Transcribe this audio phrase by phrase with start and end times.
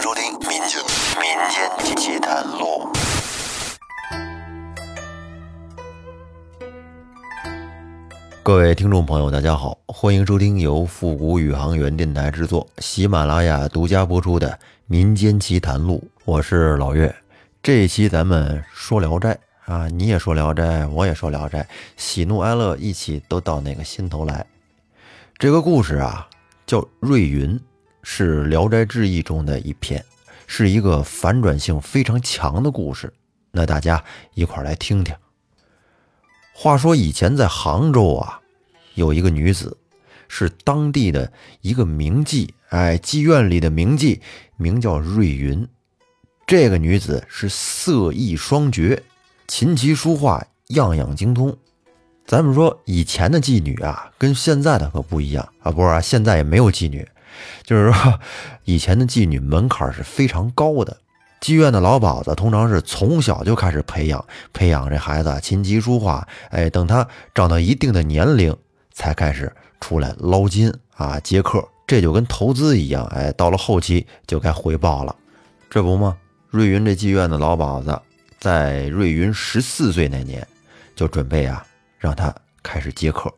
[0.00, 0.80] 迎收听《民间
[1.20, 2.88] 民间奇谈录》。
[8.42, 14.48] 各位听众朋友，大家好，欢迎收听由复古宇航员电台制作、喜马拉雅独家播出的
[14.86, 17.14] 《民间奇谈录》，我是老岳。
[17.62, 19.38] 这一期咱们说《聊斋》
[19.72, 21.60] 啊，你也说《聊斋》，我也说《聊斋》，
[21.98, 24.46] 喜怒哀乐一起都到那个心头来。
[25.36, 26.26] 这个故事啊，
[26.66, 27.54] 叫《瑞云》，
[28.02, 30.04] 是《聊斋志异》中的一篇，
[30.46, 33.12] 是一个反转性非常强的故事。
[33.50, 34.02] 那大家
[34.34, 35.14] 一块儿来听听。
[36.52, 38.40] 话说以前在杭州啊，
[38.94, 39.76] 有一个女子，
[40.28, 44.20] 是当地的一个名妓，哎，妓院里的名妓，
[44.56, 45.66] 名叫瑞云。
[46.46, 49.02] 这个女子是色艺双绝，
[49.46, 51.56] 琴棋书画样样精通。
[52.26, 57.08] 咱们说以前的妓女啊，跟现在的可不一样啊，不是啊，现在也没有妓女，
[57.62, 58.20] 就是说
[58.64, 60.96] 以前的妓女门槛是非常高的。
[61.40, 68.54] 妓院的老鸨子通常是从小就开始培养，培养这孩子琴棋书画，哎，等他长到一定的年龄，
[68.92, 69.50] 才开始
[69.80, 71.66] 出来捞金啊，接客。
[71.86, 75.16] 这就跟投资一样，哎，到了后期就该回报了，
[75.68, 76.16] 这不吗？
[76.50, 78.00] 瑞云这妓院的老鸨子，
[78.38, 80.46] 在瑞云十四岁那年，
[80.94, 81.64] 就准备啊。
[81.98, 83.30] 让他开始接客，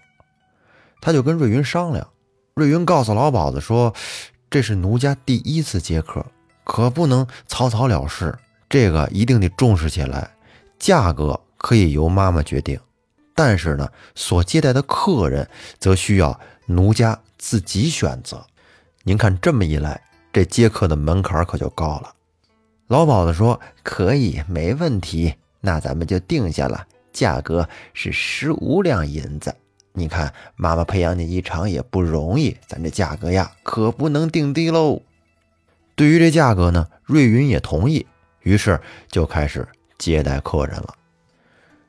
[1.00, 2.06] 他就跟瑞云商量。
[2.54, 3.94] 瑞云告诉老鸨子说
[4.50, 6.24] ：“这是奴家第一次接客，
[6.64, 10.30] 可不能草草了事，这个一定得重视起来。
[10.78, 12.78] 价格可以由妈妈决定，
[13.34, 18.44] 但是呢，所接待的客人则需要奴家自己选择。
[19.02, 22.12] 您看，这么一来，这接客的门槛可就高了。”
[22.88, 29.54] 老鸨子说：“可以，没问题，那咱们就定下了。”价格是十五两银子，
[29.94, 35.02] 你看妈妈培养你一场也不容易，咱这价格呀可不能定低喽。
[35.94, 38.06] 对于这价格呢，瑞云也同意，
[38.40, 39.68] 于是就开始
[39.98, 40.94] 接待客人了。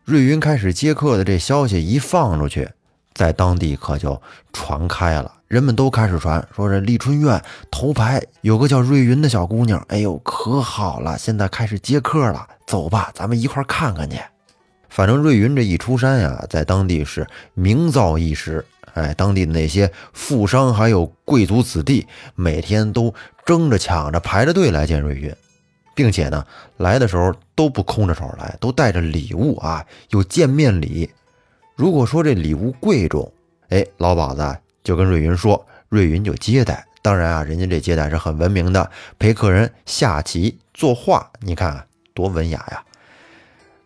[0.03, 2.69] 瑞云开始接客的这消息一放出去，
[3.13, 7.41] 在当地可就传开了，人们都开始传说这丽春院
[7.72, 14.17] 头牌有个叫瑞云的小姑娘，哎呦可好了，现在开始接客了，走吧，咱们一块看看去。
[14.93, 18.63] 反正瑞云这一出山呀，在当地是名噪一时。
[18.93, 22.05] 哎，当地的那些富商还有贵族子弟，
[22.35, 23.11] 每天都
[23.43, 25.35] 争着抢着排着队来见瑞云，
[25.95, 26.45] 并且呢，
[26.77, 31.09] 来的时候都不空着手来，都带着礼物啊，有见面礼。
[31.75, 33.33] 如果说这礼物贵重，
[33.69, 36.85] 哎，老鸨子就跟瑞云说，瑞云就接待。
[37.01, 41.83] 当然啊，人家这接待是很文明的，陪客人下棋作画，你看
[42.13, 42.83] 多文雅呀。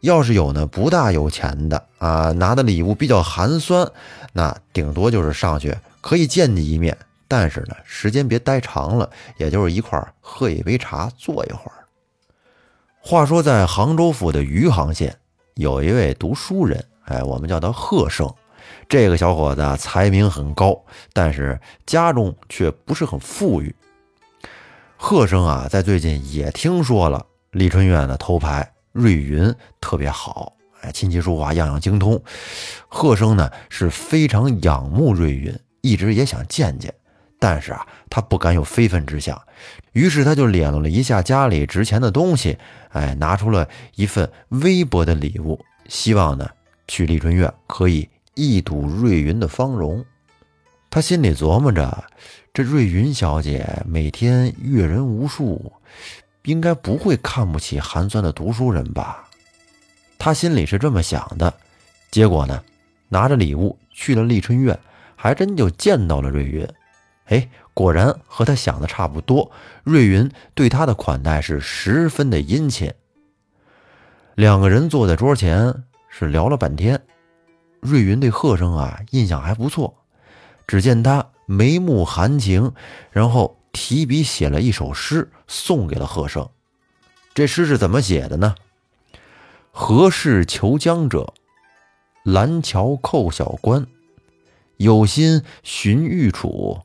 [0.07, 3.85] 要是有呢不大有钱的啊，拿的礼物比较寒酸，
[4.31, 6.97] 那顶多就是上去可以见你一面，
[7.27, 11.83] 但是呢时间别待长了，也就是一块喝一杯茶，坐一会儿。
[13.01, 15.13] 话说在杭州府的余杭县，
[15.55, 18.33] 有一位读书人，哎，我们叫他贺生。
[18.87, 20.81] 这个小伙子才名很高，
[21.11, 23.75] 但是家中却不是很富裕。
[24.95, 28.71] 贺生啊，在最近也听说了丽春院的偷牌。
[28.97, 32.19] 瑞云特别好，哎，琴棋书画样样精通。
[32.87, 36.91] 贺生呢是非常仰慕瑞云，一直也想见见，
[37.39, 39.39] 但是啊，他不敢有非分之想，
[39.93, 42.57] 于是他就敛了一下家里值钱的东西，
[42.89, 46.49] 哎，拿出了一份微薄的礼物，希望呢
[46.87, 50.03] 去丽春院可以一睹瑞云的芳容。
[50.89, 52.03] 他心里琢磨着，
[52.51, 55.71] 这瑞云小姐每天阅人无数。
[56.47, 59.27] 应该不会看不起寒酸的读书人吧？
[60.17, 61.53] 他心里是这么想的。
[62.09, 62.63] 结果呢，
[63.09, 64.79] 拿着礼物去了丽春院，
[65.17, 66.65] 还真就见到了瑞云。
[67.25, 69.51] 哎，果然和他想的差不多。
[69.83, 72.93] 瑞云对他的款待是十分的殷勤。
[74.35, 77.01] 两个人坐在桌前是聊了半天。
[77.81, 79.93] 瑞云对贺生啊印象还不错。
[80.65, 82.71] 只见他眉目含情，
[83.11, 83.56] 然后。
[83.77, 86.49] 提笔写了一首诗，送给了贺生。
[87.35, 88.55] 这诗是怎么写的呢？
[89.71, 91.31] 何事求江者，
[92.23, 93.85] 蓝桥扣小关，
[94.77, 96.81] 有心寻玉楚，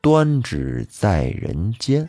[0.00, 2.08] 端指在人间。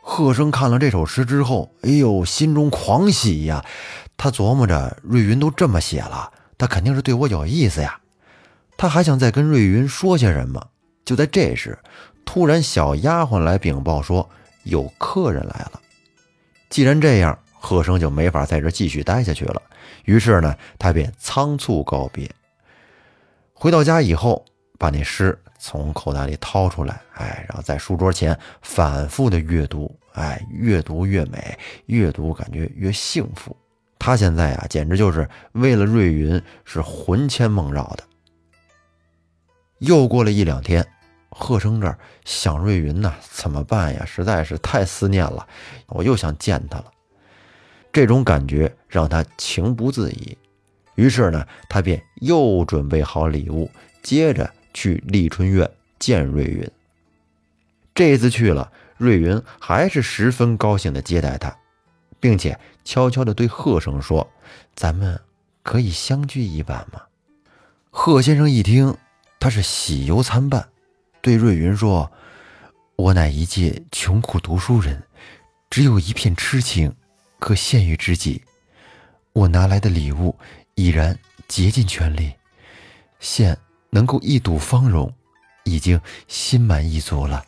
[0.00, 3.64] 贺生看了这首诗之后，哎呦，心中狂喜呀！
[4.16, 8.00] 他琢磨着，瑞云都这么写了，他肯定是对我有意思呀。
[8.76, 10.68] 他还想再跟瑞云说些什么。
[11.04, 11.76] 就在这时。
[12.24, 14.28] 突然，小丫鬟来禀报说
[14.64, 15.80] 有客人来了。
[16.68, 19.62] 既然这样，贺生就没法在这继续待下去了。
[20.04, 22.30] 于是呢，他便仓促告别。
[23.52, 24.44] 回到家以后，
[24.78, 31.56] 把那诗从口袋里掏出来，哎，然后在书桌前反复的阅读，哎，越读越美，
[31.86, 33.56] 越读感觉越幸福。
[33.98, 38.04] 他现在啊，简直就是为了瑞云是魂牵梦绕的。
[39.78, 40.86] 又过了一两天，
[41.36, 44.04] 贺生这儿想瑞云呢，怎么办呀？
[44.06, 45.46] 实在是太思念了，
[45.88, 46.84] 我又想见他了。
[47.92, 50.38] 这种感觉让他情不自已，
[50.94, 53.68] 于是呢，他便又准备好礼物，
[54.00, 56.70] 接着去丽春院见瑞云。
[57.94, 61.56] 这次去了，瑞云还是十分高兴地接待他，
[62.20, 64.28] 并且悄悄地对贺生说
[64.74, 65.20] ：“咱们
[65.62, 67.02] 可以相聚一晚吗？”
[67.90, 68.96] 贺先生一听，
[69.38, 70.68] 他是喜忧参半，
[71.24, 72.12] 对瑞云说
[72.96, 75.02] ：“我乃一介穷苦读书人，
[75.70, 76.94] 只有一片痴情。”
[77.40, 78.42] 可献于知己，
[79.32, 80.36] 我拿来的礼物
[80.74, 81.18] 已然
[81.48, 82.34] 竭尽全力，
[83.20, 83.56] 现
[83.88, 85.10] 能够一睹芳容，
[85.64, 85.98] 已经
[86.28, 87.42] 心满意足了。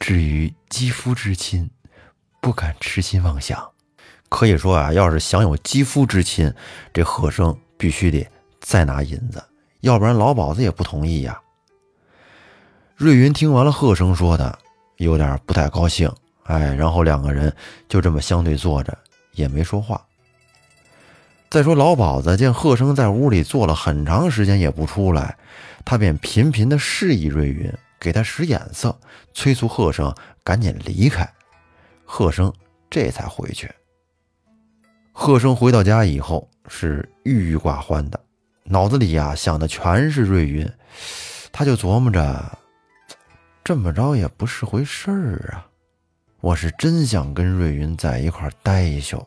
[0.00, 1.70] 至于肌肤之亲，
[2.40, 3.70] 不敢痴心妄想。
[4.28, 6.52] 可以说啊，要是想有肌肤之亲，
[6.92, 8.28] 这和生必须得
[8.60, 9.40] 再拿银子，
[9.80, 11.40] 要不然老鸨子也不同意呀。
[13.00, 14.58] 瑞云听完了贺生说的，
[14.98, 16.06] 有点不太高兴。
[16.42, 17.50] 哎，然后两个人
[17.88, 18.94] 就这么相对坐着，
[19.32, 19.98] 也没说话。
[21.48, 25.34] 再说老鸨子见贺生在屋里坐了很长时间也不出来，
[25.82, 28.94] 他便频频的示意瑞云给他使眼色，
[29.32, 30.14] 催促贺生
[30.44, 31.26] 赶紧离开。
[32.04, 32.52] 贺生
[32.90, 33.70] 这才回去。
[35.10, 38.20] 贺生回到家以后是郁郁寡欢的，
[38.64, 40.70] 脑子里呀想的全是瑞云，
[41.50, 42.58] 他就琢磨着，
[43.62, 45.66] 这么着也不是回事儿啊。
[46.40, 49.26] 我是真想跟瑞云在一块待一宿。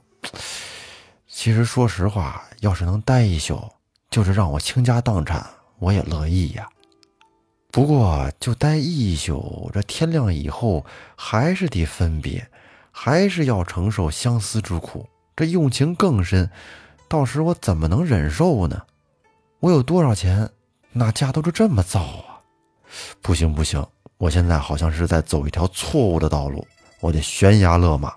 [1.27, 3.69] 其实说实话，要是能待一宿，
[4.09, 5.45] 就是让我倾家荡产，
[5.79, 6.67] 我也乐意呀。
[7.71, 10.85] 不过就待一宿，这天亮以后
[11.15, 12.47] 还是得分别，
[12.91, 16.49] 还是要承受相思之苦，这用情更深。
[17.07, 18.81] 到时我怎么能忍受呢？
[19.59, 20.49] 我有多少钱，
[20.91, 22.41] 哪家都是这么造啊？
[23.21, 23.83] 不行不行，
[24.17, 26.65] 我现在好像是在走一条错误的道路。
[26.99, 28.13] 我得悬崖勒马。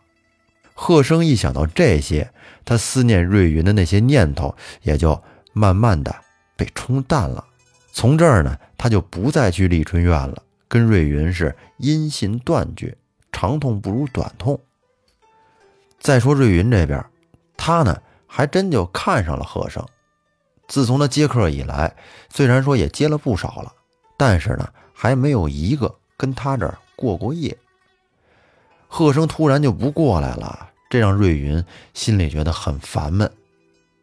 [0.74, 2.30] 贺生一想到这些，
[2.64, 5.20] 他思念瑞云的那些念头也就
[5.52, 6.14] 慢慢的
[6.56, 7.44] 被冲淡了。
[7.92, 12.96] 从这儿呢，他就不再去丽春院了，跟瑞云是音信断绝，
[13.32, 14.60] 长痛不如短痛。
[15.98, 17.04] 再说瑞云这边，
[17.56, 19.84] 他呢还真就看上了贺生。
[20.68, 21.96] 自从他接客以来，
[22.28, 23.72] 虽然说也接了不少了，
[24.16, 27.54] 但是呢，还没有一个跟他这儿过过夜。
[28.88, 31.62] 贺生突然就不过来了，这让瑞云
[31.92, 33.30] 心里觉得很烦闷。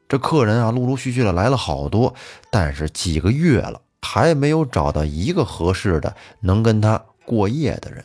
[0.08, 2.14] 这客人啊，陆陆续续的来了好多，
[2.52, 8.04] 但是几个月了还没有找到一个合适的能跟他过夜的人。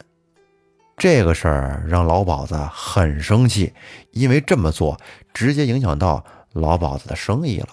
[0.97, 3.75] 这个事儿让老鸨子很生气，
[4.13, 4.99] 因为这么做
[5.35, 7.69] 直接影响到老鸨子的生意了。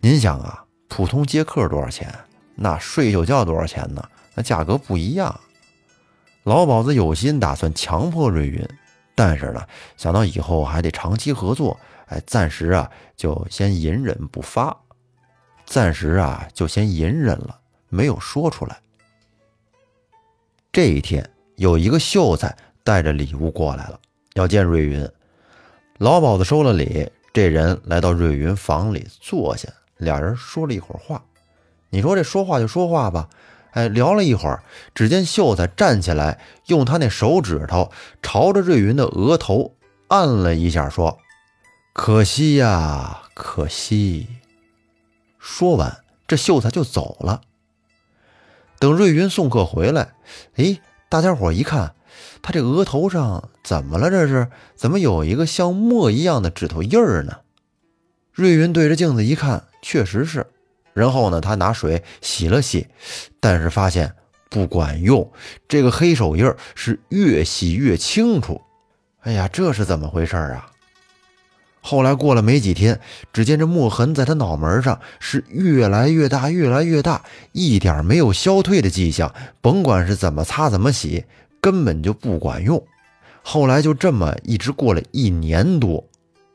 [0.00, 2.12] 您想啊，普通接客多少钱？
[2.54, 4.02] 那睡一宿觉多少钱呢？
[4.36, 5.40] 那价格不一样。
[6.44, 8.64] 老鸨子有心打算强迫瑞云，
[9.16, 9.66] 但是呢，
[9.96, 14.76] 想到以后还得长期合作，哎，暂时啊就先隐忍不发，
[15.64, 18.78] 暂时啊就先隐忍了，没有说出来。
[20.70, 23.98] 这一天，有一个秀才带着礼物过来了，
[24.34, 25.08] 要见瑞云。
[25.98, 31.24] 老鸨子收了礼，这人来到瑞云房里坐下，俩人说了一会儿话。
[31.88, 33.28] 你说这说话就说话吧。
[33.76, 34.62] 哎，聊了一会儿，
[34.94, 37.92] 只见秀才站起来，用他那手指头
[38.22, 39.74] 朝着瑞云的额头
[40.08, 41.18] 按了一下，说
[41.92, 44.28] ：“可惜呀，可惜。”
[45.38, 47.42] 说完，这秀才就走了。
[48.78, 50.14] 等瑞云送客回来，
[50.54, 50.80] 哎，
[51.10, 51.94] 大家伙一看，
[52.40, 54.10] 他这额头上怎么了？
[54.10, 57.40] 这是怎么有一个像墨一样的指头印儿呢？
[58.32, 60.46] 瑞云对着镜子一看，确实是。
[60.96, 62.86] 然后呢，他拿水洗了洗，
[63.38, 64.10] 但是发现
[64.48, 65.30] 不管用，
[65.68, 68.58] 这个黑手印是越洗越清楚。
[69.20, 70.70] 哎呀，这是怎么回事啊？
[71.82, 72.98] 后来过了没几天，
[73.30, 77.22] 只见这墨痕在他脑门上是越来越大，越来越大，
[77.52, 79.30] 一点没有消退的迹象。
[79.60, 81.26] 甭管是怎么擦怎么洗，
[81.60, 82.82] 根本就不管用。
[83.42, 86.02] 后来就这么一直过了一年多，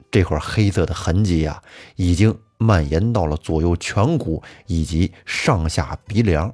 [0.09, 1.61] 这块黑色的痕迹呀，
[1.95, 2.35] 已经。
[2.61, 6.53] 蔓延到了左右颧骨以及上下鼻梁，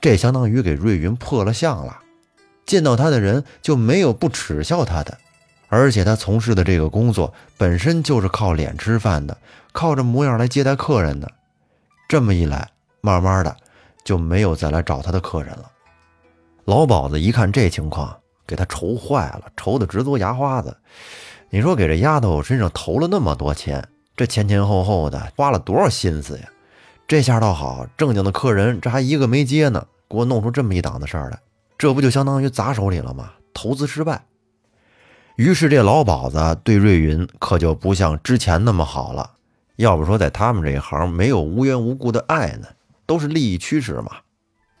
[0.00, 2.00] 这相当于给瑞云破了相了。
[2.64, 5.18] 见到他的人就没有不耻笑他的，
[5.68, 9.36] 而且他从事的这个工作本身就是靠脸吃饭的，
[9.70, 11.30] 靠着模样来接待客人的。
[12.08, 12.66] 这么一来，
[13.02, 13.54] 慢慢的
[14.02, 15.70] 就没有再来找他的客人了。
[16.64, 20.74] 老鸨子一看这情况，给他愁坏了，愁得直嘬牙花子。
[21.50, 23.86] 你说给这丫头身上投了那么多钱，
[24.16, 26.48] 这前前后后的花了多少心思呀？
[27.06, 31.38] 这下倒好，正经的客人这还一个没接呢，给我弄出这么一档子事儿来，
[31.76, 33.32] 这不就相当于砸手里了吗？
[33.52, 34.24] 投资失败。
[35.36, 39.32] 于是这老鸨子对瑞云可就不像之前那么好了。
[39.76, 42.68] 要不说在他们这一行没有无缘无故的爱呢，
[43.06, 44.12] 都是利益驱使嘛。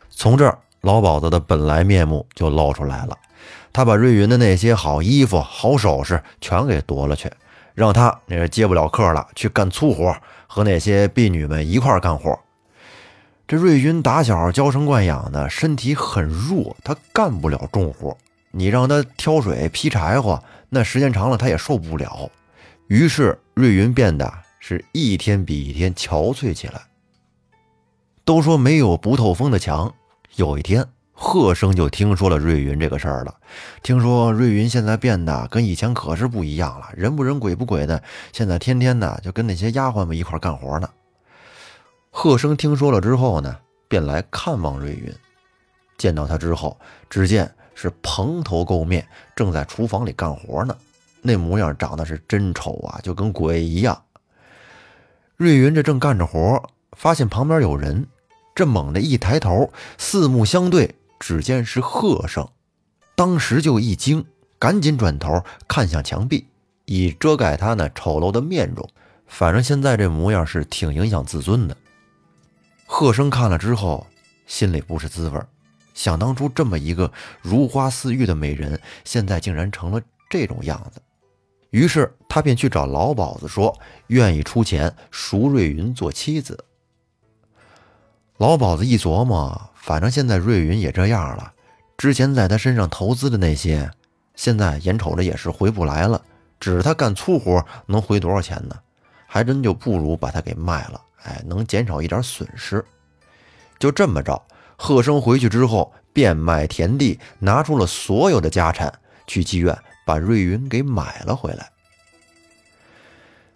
[0.08, 3.18] 从这儿，老鸨子的本来面目就露出来了。
[3.72, 7.28] 他把瑞云的那些好衣服、好首饰全给夺了去，
[7.74, 10.16] 让他那是接不了客了，去干粗活，
[10.46, 12.38] 和那些婢女们一块干活。
[13.46, 18.16] 这瑞云打小娇生惯养的，身体很弱，他干不了重活。
[18.52, 22.30] 你让他挑水、劈柴火，那时间长了他也受不了。
[22.86, 26.80] 于是瑞云变得是一天比一天憔悴起来。
[28.24, 29.92] 都说没有不透风的墙，
[30.36, 30.86] 有一天。
[31.16, 33.34] 贺生就听说了瑞云这个事儿了，
[33.82, 38.02] 听说瑞云现在变得跟以前可是不一样了，人不人鬼不鬼的，
[38.32, 40.90] 现在天天的就跟那些丫鬟们一块干活呢。
[42.10, 43.56] 贺生听说了之后呢，
[43.88, 45.14] 便来看望瑞云。
[45.96, 46.76] 见到他之后，
[47.08, 49.06] 只见是蓬头垢面，
[49.36, 50.76] 正在厨房里干活呢，
[51.22, 54.02] 那模样长得是真丑啊，就跟鬼一样。
[55.36, 56.60] 瑞云这正干着活，
[56.92, 58.06] 发现旁边有人，
[58.54, 60.92] 这猛地一抬头，四目相对。
[61.26, 62.46] 只见是贺生，
[63.14, 64.26] 当时就一惊，
[64.58, 66.46] 赶紧转头看向墙壁，
[66.84, 68.86] 以遮盖他那丑陋的面容。
[69.26, 71.74] 反正现在这模样是挺影响自尊的。
[72.84, 74.06] 贺生看了之后，
[74.46, 75.40] 心里不是滋味
[75.94, 81.00] 想当初这么一个如花似玉的美人，现在竟然成了这种样子。
[81.70, 83.74] 于是他便去找老鸨子说，
[84.08, 86.62] 愿意出钱赎瑞云做妻子。
[88.36, 89.70] 老鸨子一琢磨。
[89.84, 91.52] 反正现在瑞云也这样了，
[91.98, 93.90] 之前在他身上投资的那些，
[94.34, 96.22] 现在眼瞅着也是回不来了。
[96.58, 98.74] 指他干粗活能回多少钱呢？
[99.26, 102.82] 还真就不如把他给卖了，哎，能减少一点损失。
[103.78, 104.42] 就这么着，
[104.78, 108.90] 贺生回去之后，变卖田地，拿出了所有的家产，
[109.26, 111.70] 去妓院把瑞云给买了回来。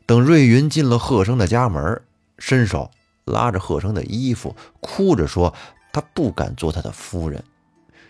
[0.04, 2.02] 等瑞云进了贺生的家门，
[2.38, 2.90] 伸手
[3.24, 5.54] 拉着贺生的衣服，哭着说。
[5.98, 7.42] 他不敢做他的夫人，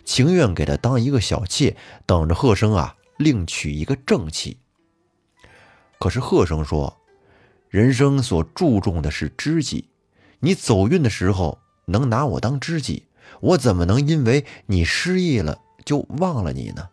[0.04, 4.58] 情愿给他当一个小妾，等着贺生啊另娶一个正妻。
[5.98, 6.98] 可是贺生说，
[7.70, 9.88] 人生所注重的是知己，
[10.40, 13.06] 你走运的时候能拿我当知己，
[13.40, 16.90] 我怎么能因为你失意了就忘了你呢？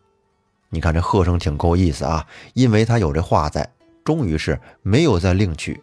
[0.70, 3.70] 你看这贺生挺够意思啊，因为他有这话在，
[4.02, 5.82] 终于是没有再另娶。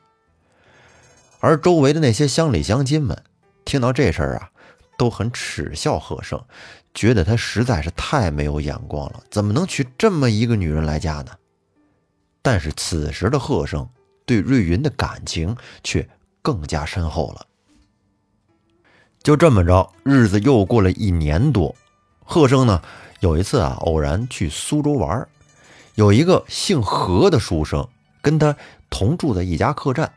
[1.39, 3.23] 而周围的那些乡里乡亲们
[3.63, 4.49] 听到这事儿啊。
[5.03, 6.41] 都很耻笑贺生，
[6.93, 11.31] 觉得他实在是太没有眼光了，怎么能娶这么一个女人来嫁呢？
[12.41, 13.85] 但是此时的贺生
[14.25, 16.07] 对瑞云的感情却
[16.41, 17.45] 更加深厚了。
[19.21, 21.75] 就这么着，日子又过了一年多，
[22.23, 22.81] 贺生呢
[23.19, 25.27] 有一次啊，偶然去苏州玩，
[25.95, 27.85] 有一个姓何的书生
[28.21, 28.55] 跟他
[28.89, 30.09] 同住在一家客栈。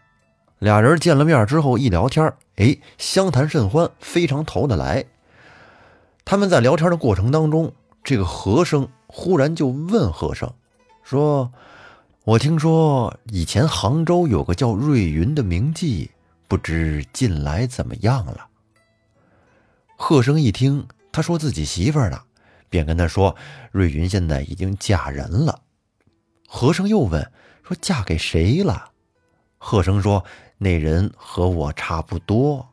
[0.61, 5.05] 俩人见了面之后一聊天，哎，相谈甚欢，非常投得来。
[6.25, 10.51] 他们在聊天的过程当中，这个和生忽然就问和生
[11.03, 11.53] 说
[12.25, 16.09] ：“我听说以前杭州有个叫瑞云的名妓，
[16.49, 18.49] 不知近来怎么样了？”
[19.99, 22.23] 贺生一听他说自己媳妇儿呢，
[22.71, 23.37] 便跟他说
[23.71, 25.61] ：“瑞云现在已经嫁人了。”
[26.49, 27.31] 和生又问
[27.63, 28.93] 说：“嫁给谁了？”
[29.59, 30.25] 贺生说。
[30.59, 32.69] 那人和我差不多。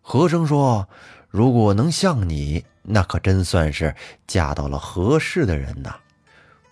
[0.00, 0.88] 和生说
[1.30, 3.94] ：“如果能像你，那可真算是
[4.26, 5.96] 嫁到了合适的人呐。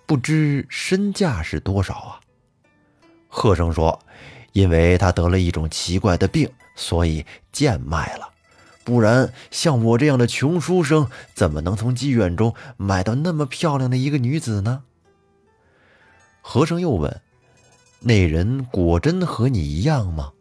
[0.06, 2.20] 不知身价是多少啊？”
[3.28, 4.00] 贺生说
[4.52, 8.28] ：“因为他得了一种奇怪的病，所以贱卖了。
[8.82, 14.82] 不然，像我这样的穷书生，怎么能从妓院中买到那么漂亮的一个女子呢？”
[16.42, 17.20] 和尚又问。
[18.00, 20.32] 那人果真和你一样吗？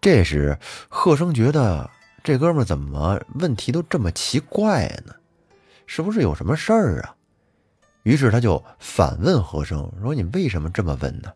[0.00, 0.56] 这时，
[0.88, 1.90] 贺生觉得
[2.22, 5.14] 这哥们怎么问题都这么奇怪呢？
[5.86, 7.16] 是不是有什么事儿啊？
[8.04, 11.32] 于是他就反问和生说：“你为什么这么问呢？”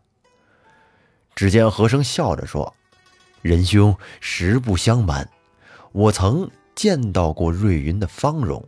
[1.35, 2.73] 只见和生笑着说
[3.43, 5.29] ：“仁兄，实不相瞒，
[5.91, 8.65] 我曾见到过瑞云的芳容，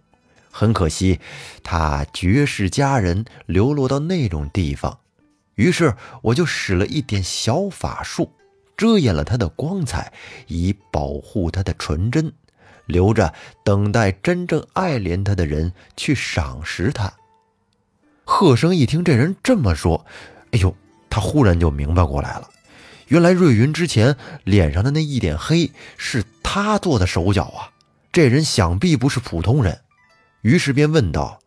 [0.51, 1.21] 很可惜，
[1.63, 4.99] 她绝世佳人流落到那种地方。”
[5.55, 8.31] 于是我就使了一点小法术，
[8.77, 10.11] 遮掩了他的光彩，
[10.47, 12.31] 以保护他的纯真，
[12.85, 13.33] 留着
[13.63, 17.13] 等待真正爱怜他的人去赏识他。
[18.23, 20.05] 贺生一听这人这么说，
[20.51, 20.75] 哎呦，
[21.09, 22.49] 他忽然就明白过来了，
[23.07, 27.71] 原来瑞云之前脸上的那一点黑是他做的手脚啊！
[28.11, 29.79] 这人想必不是普通人，
[30.41, 31.39] 于是便问道：“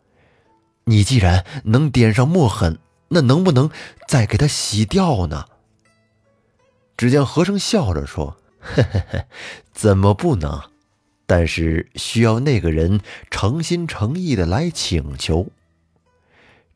[0.85, 3.71] 你既然能点上墨痕，那能不能
[4.07, 5.47] 再给他洗掉呢？”
[6.97, 9.25] 只见和尚笑着说：“嘿嘿嘿，
[9.73, 10.61] 怎么不能？
[11.27, 13.01] 但是需要那个人
[13.31, 15.49] 诚心诚意的来请求。”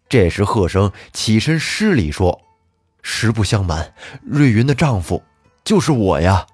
[0.08, 2.42] 这时，贺生起身施礼说
[3.02, 5.22] ：“实不相瞒，瑞云的丈夫
[5.64, 6.46] 就是我呀。”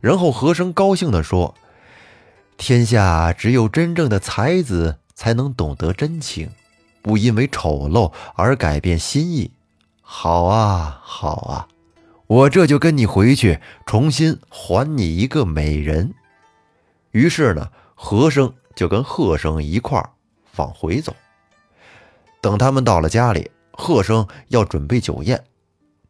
[0.00, 1.54] 然后和珅高兴地说
[2.56, 6.50] ：“天下只有真正的才子才能懂得真情，
[7.06, 9.52] 不因为丑陋而改变心意。
[10.02, 11.68] 好啊，好啊，
[12.26, 16.12] 我这就跟你回去，重新还你一个美人。”
[17.12, 20.10] 于是呢，和珅就跟贺生一块儿
[20.56, 21.14] 往回走。
[22.40, 25.44] 等他们到了家里，贺生要准备酒宴。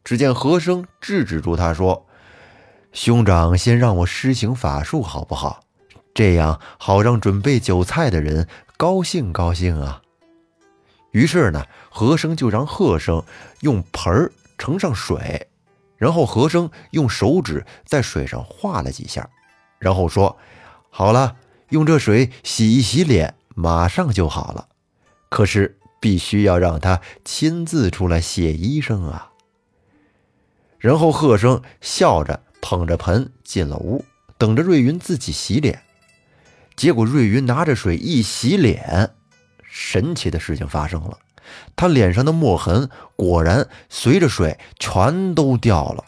[0.03, 2.07] 只见和生制止住他说
[2.91, 5.59] ：“兄长，先让我施行法术好不好？
[6.15, 10.01] 这样好让准备酒菜的人高兴高兴啊。”
[11.17, 13.23] 于是呢，和生就让贺生
[13.61, 15.47] 用盆儿盛上水，
[15.97, 19.27] 然后和生用手指在水上画了几下，
[19.79, 20.37] 然后说
[20.91, 21.35] ：“好了，
[21.69, 24.67] 用这水洗一洗脸，马上就好了。”
[25.29, 25.73] 可是。
[25.99, 29.31] 必须要让他亲自出来谢医生啊！
[30.77, 34.05] 然后贺生笑着捧着盆进了屋，
[34.37, 35.81] 等着瑞云自己洗脸。
[36.75, 39.15] 结果瑞云拿着水一洗脸，
[39.79, 41.19] 神奇的事情发生了，
[41.75, 46.03] 他脸上的墨痕果然随着水全都掉了，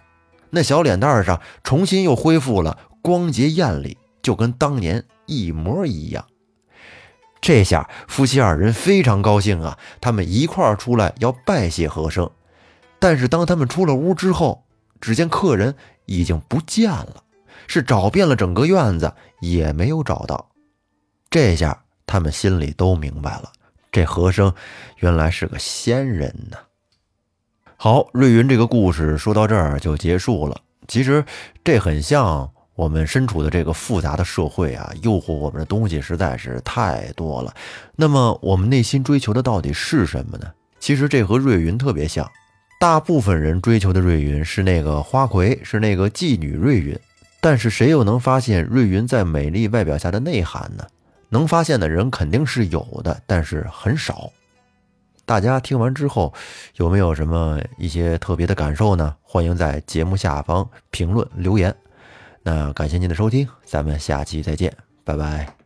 [0.50, 6.26] 那小脸蛋上重新又恢复了光洁艳丽，就跟当年一模一样。
[7.40, 9.78] 这下夫妻二人非常高兴啊！
[10.02, 12.28] 他们一块儿出来要拜谢和珅，
[12.98, 14.66] 但是当他们出了屋之后，
[15.00, 15.76] 只见客人
[16.08, 17.24] 已经不见了，
[17.68, 20.50] 是找遍了整个院子也没有找到。
[21.30, 23.52] 这下他们心里都明白了，
[23.92, 24.54] 这和珅
[24.98, 26.58] 原来是个仙人呢。
[27.76, 30.60] 好，瑞云这个故事说到这儿就结束了。
[30.88, 31.24] 其实
[31.64, 32.50] 这很像。
[32.76, 37.54] 我们身处的这个复杂的社会啊，诱惑我们的东西实在是太多了。
[37.98, 40.50] 那么，我们内心追求的到底是什么呢？
[40.80, 42.26] 其实这和瑞云特别像。
[42.80, 46.98] 大部分人追求的瑞云是那个花魁，是那个妓女瑞云。
[47.42, 50.88] 但是，谁又能发现瑞云在美丽外表下的内涵呢？
[51.30, 54.32] 能发现的人肯定是有的，但是很少。
[55.26, 56.34] 大家听完之后，
[56.78, 59.16] 有没有什么一些特别的感受呢？
[59.22, 61.76] 欢迎在节目下方评论留言。
[62.42, 65.59] 那感谢您的收听，咱们下期再见，拜拜。